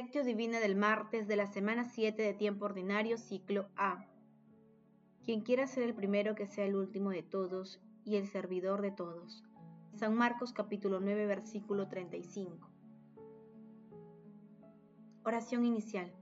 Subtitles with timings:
[0.00, 4.06] Lectio Divina del martes de la semana 7 de tiempo ordinario, ciclo A.
[5.24, 8.92] Quien quiera ser el primero que sea el último de todos y el servidor de
[8.92, 9.42] todos.
[9.96, 12.70] San Marcos capítulo 9 versículo 35.
[15.24, 16.12] Oración inicial.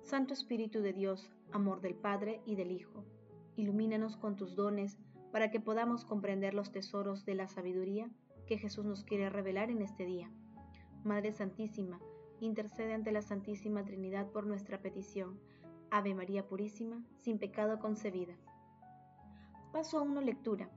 [0.00, 3.04] Santo Espíritu de Dios, amor del Padre y del Hijo,
[3.56, 4.96] ilumínanos con tus dones
[5.32, 8.08] para que podamos comprender los tesoros de la sabiduría
[8.46, 10.30] que Jesús nos quiere revelar en este día.
[11.02, 11.98] Madre Santísima,
[12.46, 15.38] intercede ante la Santísima Trinidad por nuestra petición.
[15.90, 18.34] Ave María Purísima, sin pecado concebida.
[19.72, 20.70] Paso a una lectura.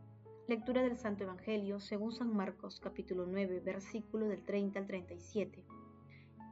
[0.47, 5.65] Lectura del Santo Evangelio según San Marcos capítulo 9 versículo del 30 al 37.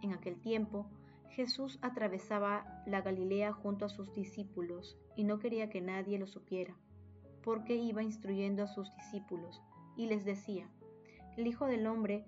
[0.01, 0.89] En aquel tiempo,
[1.29, 6.75] Jesús atravesaba la Galilea junto a sus discípulos y no quería que nadie lo supiera,
[7.43, 9.61] porque iba instruyendo a sus discípulos
[9.95, 10.69] y les decía,
[11.37, 12.25] el Hijo del Hombre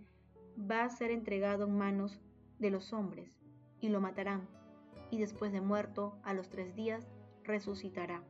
[0.59, 2.19] va a ser entregado en manos
[2.61, 3.35] de los hombres,
[3.79, 4.47] y lo matarán,
[5.09, 7.11] y después de muerto, a los tres días,
[7.43, 8.23] resucitará.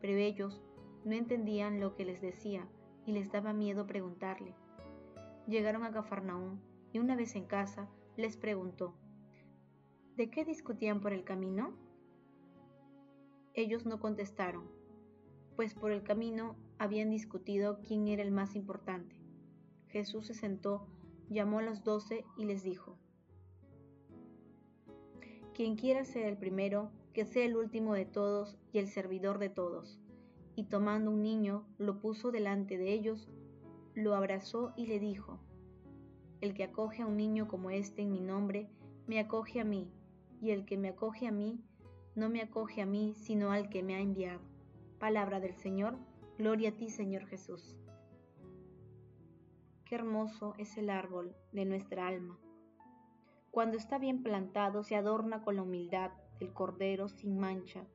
[0.00, 0.62] Pero ellos
[1.04, 2.66] no entendían lo que les decía,
[3.04, 4.54] y les daba miedo preguntarle.
[5.46, 6.58] Llegaron a Cafarnaúm,
[6.92, 8.94] y una vez en casa, les preguntó,
[10.16, 11.76] ¿de qué discutían por el camino?
[13.52, 14.70] Ellos no contestaron,
[15.54, 19.16] pues por el camino habían discutido quién era el más importante.
[19.88, 20.88] Jesús se sentó,
[21.28, 22.98] llamó a los doce y les dijo,
[25.56, 29.48] quien quiera ser el primero, que sea el último de todos y el servidor de
[29.48, 29.98] todos.
[30.54, 33.30] Y tomando un niño, lo puso delante de ellos,
[33.94, 35.40] lo abrazó y le dijo,
[36.42, 38.68] El que acoge a un niño como este en mi nombre,
[39.06, 39.90] me acoge a mí,
[40.42, 41.64] y el que me acoge a mí,
[42.14, 44.42] no me acoge a mí, sino al que me ha enviado.
[44.98, 45.96] Palabra del Señor,
[46.36, 47.78] gloria a ti Señor Jesús.
[49.86, 52.38] Qué hermoso es el árbol de nuestra alma
[53.56, 57.86] cuando está bien plantado, se adorna con la humildad del Cordero sin mancha,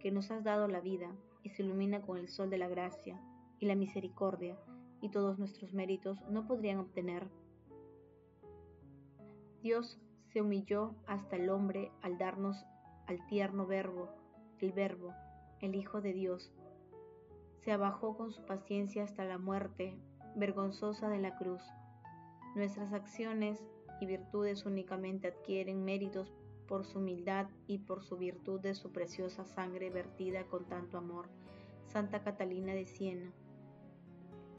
[0.00, 3.22] que nos has dado la vida y se ilumina con el sol de la gracia
[3.60, 4.58] y la misericordia,
[5.00, 7.28] y todos nuestros méritos no podrían obtener.
[9.62, 10.00] Dios
[10.32, 12.66] se humilló hasta el hombre al darnos
[13.06, 14.08] al tierno verbo,
[14.58, 15.14] el verbo,
[15.60, 16.52] el Hijo de Dios.
[17.60, 19.96] Se abajó con su paciencia hasta la muerte
[20.34, 21.62] vergonzosa de la cruz.
[22.56, 23.64] Nuestras acciones
[24.02, 26.34] y virtudes únicamente adquieren méritos
[26.66, 31.28] por su humildad y por su virtud de su preciosa sangre vertida con tanto amor.
[31.86, 33.32] Santa Catalina de Siena.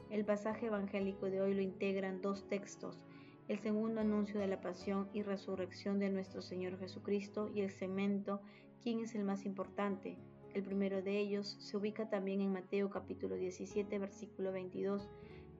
[0.08, 3.04] El pasaje evangélico de hoy lo integran dos textos,
[3.46, 8.40] el segundo anuncio de la pasión y resurrección de nuestro Señor Jesucristo y el cemento,
[8.82, 10.16] ¿quién es el más importante?
[10.54, 15.10] El primero de ellos se ubica también en Mateo capítulo 17 versículo 22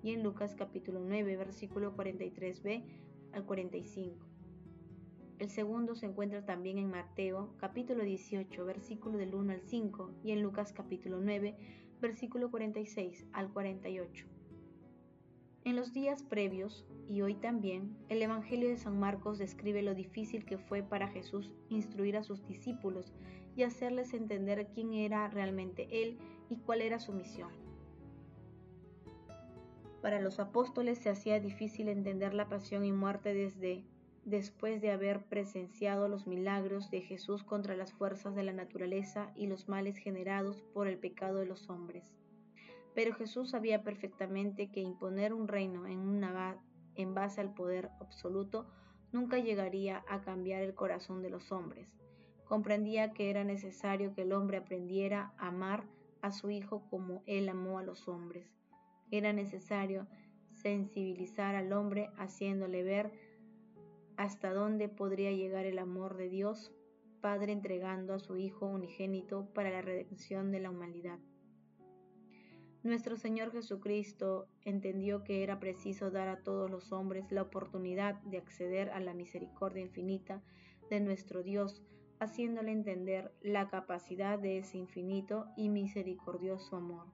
[0.03, 3.03] y en Lucas capítulo 9 versículo 43b
[3.34, 4.25] al 45.
[5.41, 10.31] El segundo se encuentra también en Mateo capítulo 18 versículo del 1 al 5 y
[10.31, 11.56] en Lucas capítulo 9
[12.00, 14.27] versículo 46 al 48.
[15.65, 20.45] En los días previos, y hoy también, el Evangelio de San Marcos describe lo difícil
[20.45, 23.15] que fue para Jesús instruir a sus discípulos
[23.56, 26.19] y hacerles entender quién era realmente Él
[26.51, 27.64] y cuál era su misión.
[30.04, 33.87] Para los apóstoles se hacía difícil entender la pasión y muerte desde
[34.26, 39.47] después de haber presenciado los milagros de Jesús contra las fuerzas de la naturaleza y
[39.47, 42.12] los males generados por el pecado de los hombres.
[42.94, 46.59] Pero Jesús sabía perfectamente que imponer un reino en, una,
[46.97, 48.66] en base al poder absoluto
[49.10, 51.88] nunca llegaría a cambiar el corazón de los hombres.
[52.44, 55.84] Comprendía que era necesario que el hombre aprendiera a amar
[56.21, 58.64] a su Hijo como Él amó a los hombres
[59.10, 60.06] era necesario
[60.53, 63.12] sensibilizar al hombre haciéndole ver
[64.16, 66.72] hasta dónde podría llegar el amor de Dios,
[67.20, 71.19] Padre entregando a su Hijo unigénito para la redención de la humanidad.
[72.83, 78.36] Nuestro Señor Jesucristo entendió que era preciso dar a todos los hombres la oportunidad de
[78.36, 80.42] acceder a la misericordia infinita
[80.91, 81.83] de nuestro Dios,
[82.21, 87.07] haciéndole entender la capacidad de ese infinito y misericordioso amor.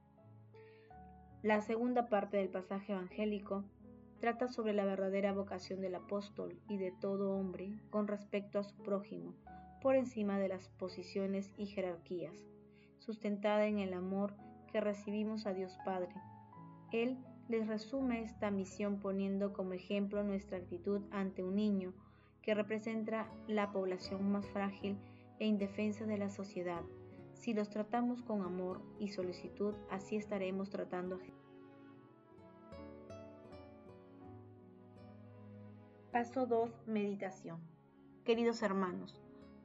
[1.43, 3.63] La segunda parte del pasaje evangélico
[4.19, 8.75] trata sobre la verdadera vocación del apóstol y de todo hombre con respecto a su
[8.83, 9.33] prójimo,
[9.81, 12.35] por encima de las posiciones y jerarquías,
[12.99, 14.35] sustentada en el amor
[14.71, 16.13] que recibimos a Dios Padre.
[16.91, 17.17] Él
[17.49, 21.91] les resume esta misión poniendo como ejemplo nuestra actitud ante un niño,
[22.43, 24.95] que representa la población más frágil
[25.39, 26.83] e indefensa de la sociedad,
[27.41, 31.19] si los tratamos con amor y solicitud, así estaremos tratando a
[36.11, 36.69] Paso 2.
[36.85, 37.59] Meditación.
[38.25, 39.19] Queridos hermanos,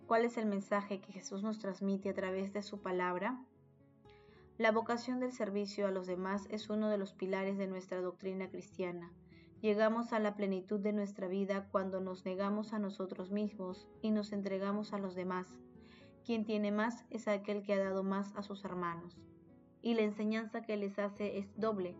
[0.06, 3.44] ¿cuál es el mensaje que Jesús nos transmite a través de su palabra?
[4.56, 8.48] La vocación del servicio a los demás es uno de los pilares de nuestra doctrina
[8.48, 9.12] cristiana.
[9.60, 14.32] Llegamos a la plenitud de nuestra vida cuando nos negamos a nosotros mismos y nos
[14.32, 15.58] entregamos a los demás.
[16.26, 19.16] Quien tiene más es aquel que ha dado más a sus hermanos.
[19.80, 21.94] Y la enseñanza que les hace es doble.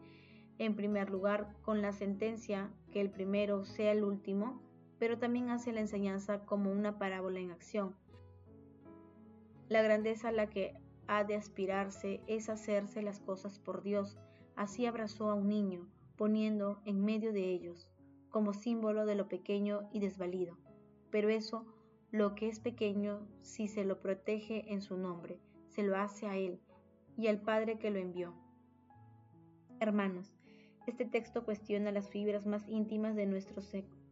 [0.59, 4.61] En primer lugar, con la sentencia que el primero sea el último,
[4.99, 7.95] pero también hace la enseñanza como una parábola en acción.
[9.69, 10.75] La grandeza a la que
[11.07, 14.19] ha de aspirarse es hacerse las cosas por Dios.
[14.57, 15.87] Así abrazó a un niño,
[16.17, 17.89] poniendo en medio de ellos,
[18.31, 20.57] como símbolo de lo pequeño y desvalido.
[21.11, 21.65] Pero eso,
[22.13, 25.39] lo que es pequeño, si se lo protege en su nombre,
[25.69, 26.61] se lo hace a Él
[27.17, 28.35] y al Padre que lo envió.
[29.81, 30.33] Hermanos,
[30.87, 33.63] este texto cuestiona las fibras más íntimas de nuestro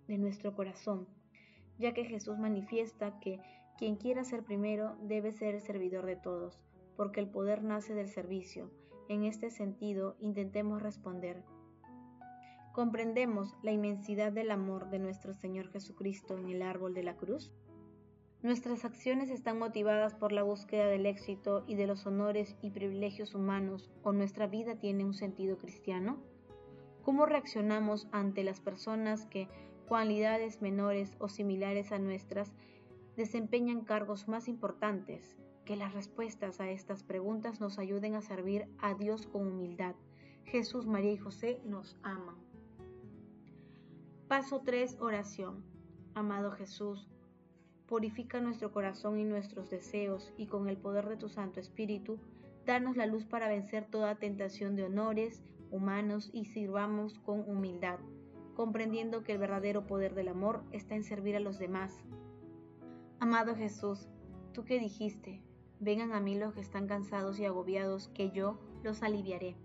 [0.08, 1.06] de nuestro corazón,
[1.78, 3.40] ya que Jesús manifiesta que
[3.78, 6.60] quien quiera ser primero debe ser el servidor de todos,
[6.96, 8.70] porque el poder nace del servicio.
[9.08, 11.42] En este sentido, intentemos responder.
[12.72, 17.52] ¿Comprendemos la inmensidad del amor de nuestro Señor Jesucristo en el árbol de la cruz?
[18.44, 23.34] Nuestras acciones están motivadas por la búsqueda del éxito y de los honores y privilegios
[23.34, 26.18] humanos o nuestra vida tiene un sentido cristiano?
[27.02, 29.48] ¿Cómo reaccionamos ante las personas que
[29.88, 32.52] cualidades menores o similares a nuestras,
[33.16, 38.92] desempeñan cargos más importantes, que las respuestas a estas preguntas nos ayuden a servir a
[38.92, 39.94] Dios con humildad.
[40.44, 42.36] Jesús, María y José nos aman.
[44.28, 44.98] Paso 3.
[45.00, 45.64] Oración.
[46.14, 47.08] Amado Jesús,
[47.86, 52.18] purifica nuestro corazón y nuestros deseos y con el poder de tu Santo Espíritu,
[52.66, 57.98] danos la luz para vencer toda tentación de honores humanos y sirvamos con humildad
[58.54, 61.92] comprendiendo que el verdadero poder del amor está en servir a los demás.
[63.20, 64.08] Amado Jesús,
[64.52, 65.42] tú que dijiste,
[65.80, 69.56] vengan a mí los que están cansados y agobiados, que yo los aliviaré.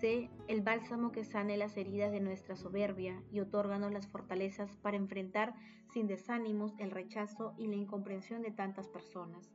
[0.00, 4.96] Sé el bálsamo que sane las heridas de nuestra soberbia y otórganos las fortalezas para
[4.96, 5.54] enfrentar
[5.92, 9.52] sin desánimos el rechazo y la incomprensión de tantas personas.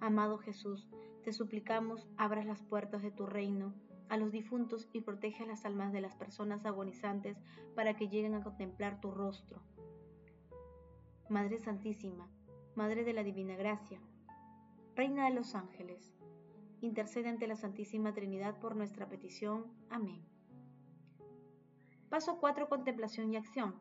[0.00, 0.88] Amado Jesús,
[1.22, 3.72] te suplicamos abras las puertas de tu reino
[4.08, 7.38] a los difuntos y protege a las almas de las personas agonizantes
[7.76, 9.62] para que lleguen a contemplar tu rostro.
[11.28, 12.28] Madre Santísima,
[12.74, 14.00] Madre de la Divina Gracia,
[14.96, 16.16] Reina de los Ángeles,
[16.80, 19.66] intercede ante la Santísima Trinidad por nuestra petición.
[19.90, 20.22] Amén.
[22.08, 22.68] Paso 4.
[22.68, 23.74] Contemplación y acción.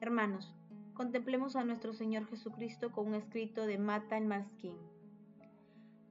[0.00, 0.54] Hermanos,
[0.94, 4.76] contemplemos a nuestro Señor Jesucristo con un escrito de Mata el Masquín.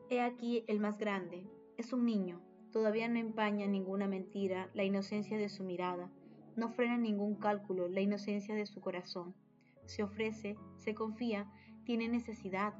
[0.09, 2.41] He aquí el más grande, es un niño,
[2.71, 6.09] Todavía no empaña ninguna mentira la inocencia de su mirada,
[6.55, 9.35] no frena ningún cálculo la inocencia de su corazón.
[9.85, 11.51] Se ofrece, se confía,
[11.83, 12.73] tiene necesidad.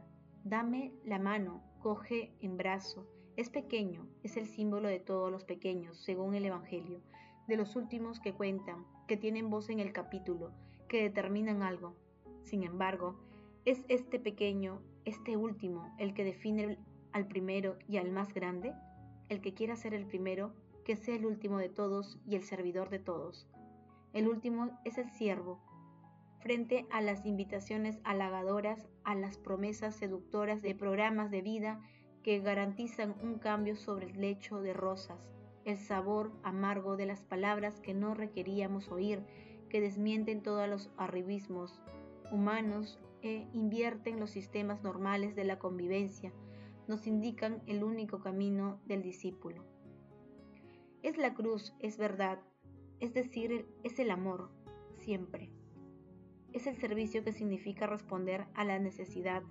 [0.46, 3.06] Dame la mano, coge en brazo.
[3.38, 7.02] Es pequeño, es el símbolo de todos los pequeños, según el Evangelio,
[7.48, 10.52] de los últimos que cuentan, que tienen voz en el capítulo,
[10.88, 11.96] que determinan algo.
[12.44, 13.20] Sin embargo,
[13.66, 16.78] ¿es este pequeño, este último, el que define
[17.12, 18.74] al primero y al más grande?
[19.32, 22.90] el que quiera ser el primero, que sea el último de todos y el servidor
[22.90, 23.48] de todos.
[24.12, 25.62] El último es el siervo,
[26.42, 31.80] frente a las invitaciones halagadoras, a las promesas seductoras de programas de vida
[32.24, 35.32] que garantizan un cambio sobre el lecho de rosas,
[35.66, 39.24] el sabor amargo de las palabras que no requeríamos oír,
[39.70, 41.80] que desmienten todos los arribismos
[42.32, 46.32] humanos e invierten los sistemas normales de la convivencia,
[46.88, 49.64] nos indican el único camino del discípulo.
[51.04, 52.40] Es la cruz, es verdad,
[53.00, 54.52] es decir, es el amor,
[54.96, 55.52] siempre.
[56.54, 59.44] Es el servicio que significa responder a la necesidad,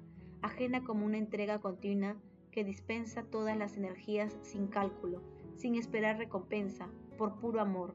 [0.43, 2.17] ajena como una entrega continua
[2.51, 5.23] que dispensa todas las energías sin cálculo,
[5.57, 7.95] sin esperar recompensa, por puro amor.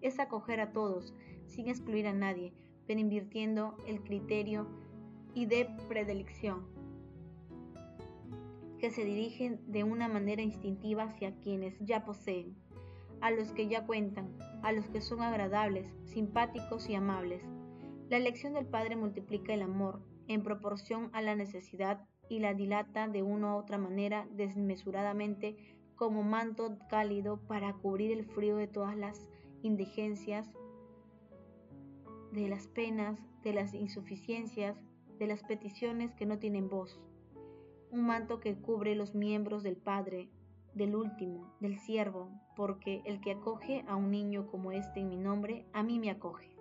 [0.00, 1.14] Es acoger a todos,
[1.46, 2.52] sin excluir a nadie,
[2.86, 4.66] pero invirtiendo el criterio
[5.34, 6.72] y de predilección
[8.82, 12.56] que se dirigen de una manera instintiva hacia quienes ya poseen,
[13.20, 17.44] a los que ya cuentan, a los que son agradables, simpáticos y amables.
[18.10, 23.08] La elección del Padre multiplica el amor en proporción a la necesidad y la dilata
[23.08, 25.56] de una u otra manera desmesuradamente
[25.96, 29.28] como manto cálido para cubrir el frío de todas las
[29.62, 30.50] indigencias,
[32.32, 34.80] de las penas, de las insuficiencias,
[35.18, 37.00] de las peticiones que no tienen voz
[37.92, 40.30] un manto que cubre los miembros del Padre,
[40.72, 45.18] del último, del siervo, porque el que acoge a un niño como este en mi
[45.18, 46.56] nombre, a mí me acoge.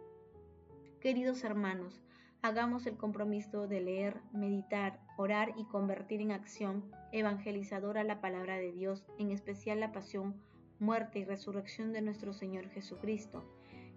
[1.00, 2.04] Queridos hermanos,
[2.44, 8.72] Hagamos el compromiso de leer, meditar, orar y convertir en acción evangelizadora la palabra de
[8.72, 10.34] Dios, en especial la pasión,
[10.80, 13.44] muerte y resurrección de nuestro Señor Jesucristo.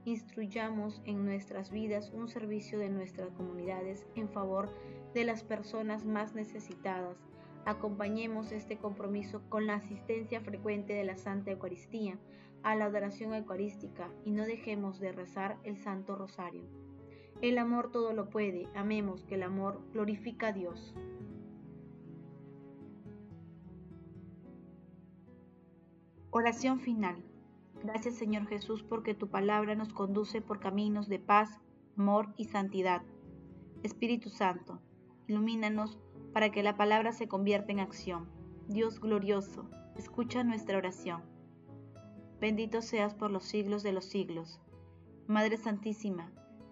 [0.04, 4.74] Instruyamos en nuestras vidas un servicio de nuestras comunidades en favor
[5.14, 7.16] de las personas más necesitadas.
[7.64, 12.18] Acompañemos este compromiso con la asistencia frecuente de la Santa Eucaristía,
[12.62, 16.83] a la adoración eucarística y no dejemos de rezar el Santo Rosario.
[17.44, 20.94] El amor todo lo puede, amemos que el amor glorifica a Dios.
[26.30, 27.22] Oración final.
[27.82, 31.60] Gracias Señor Jesús porque tu palabra nos conduce por caminos de paz,
[31.98, 33.02] amor y santidad.
[33.82, 34.80] Espíritu Santo,
[35.26, 35.98] ilumínanos
[36.32, 38.26] para que la palabra se convierta en acción.
[38.68, 41.20] Dios glorioso, escucha nuestra oración.
[42.40, 44.62] Bendito seas por los siglos de los siglos.
[45.26, 46.32] Madre Santísima,